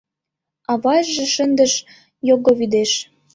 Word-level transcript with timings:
Авайже 0.73 1.25
шындыш 1.35 1.73
йоговӱдеш 2.27 2.91